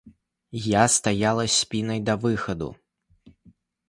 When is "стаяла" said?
0.93-1.45